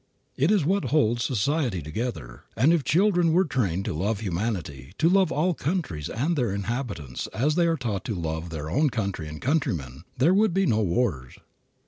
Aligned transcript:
It 0.35 0.49
is 0.49 0.65
what 0.65 0.85
holds 0.85 1.23
society 1.23 1.79
together, 1.79 2.45
and 2.57 2.73
if 2.73 2.83
children 2.83 3.33
were 3.33 3.45
trained 3.45 3.85
to 3.85 3.93
love 3.93 4.19
humanity, 4.21 4.93
to 4.97 5.07
love 5.07 5.31
all 5.31 5.53
countries 5.53 6.09
and 6.09 6.35
their 6.35 6.51
inhabitants 6.51 7.27
as 7.35 7.53
they 7.53 7.67
are 7.67 7.77
taught 7.77 8.03
to 8.05 8.15
love 8.15 8.49
their 8.49 8.67
own 8.67 8.89
country 8.89 9.27
and 9.27 9.39
countrymen, 9.39 10.01
there 10.17 10.33
would 10.33 10.55
be 10.55 10.65
no 10.65 10.81
wars. 10.81 11.35